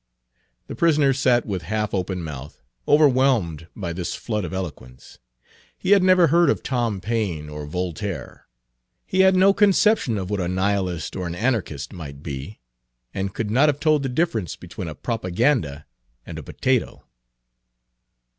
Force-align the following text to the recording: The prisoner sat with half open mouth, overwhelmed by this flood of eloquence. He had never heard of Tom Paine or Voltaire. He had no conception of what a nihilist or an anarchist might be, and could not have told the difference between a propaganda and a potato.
The 0.65 0.73
prisoner 0.73 1.13
sat 1.13 1.45
with 1.45 1.61
half 1.61 1.93
open 1.93 2.23
mouth, 2.23 2.59
overwhelmed 2.87 3.67
by 3.75 3.93
this 3.93 4.15
flood 4.15 4.43
of 4.45 4.51
eloquence. 4.51 5.19
He 5.77 5.91
had 5.91 6.01
never 6.01 6.25
heard 6.29 6.49
of 6.49 6.63
Tom 6.63 6.99
Paine 6.99 7.49
or 7.49 7.67
Voltaire. 7.67 8.47
He 9.05 9.19
had 9.19 9.35
no 9.35 9.53
conception 9.53 10.17
of 10.17 10.31
what 10.31 10.39
a 10.41 10.47
nihilist 10.47 11.15
or 11.15 11.27
an 11.27 11.35
anarchist 11.35 11.93
might 11.93 12.23
be, 12.23 12.59
and 13.13 13.35
could 13.35 13.51
not 13.51 13.69
have 13.69 13.79
told 13.79 14.01
the 14.01 14.09
difference 14.09 14.55
between 14.55 14.87
a 14.87 14.95
propaganda 14.95 15.85
and 16.25 16.39
a 16.39 16.43
potato. 16.43 17.03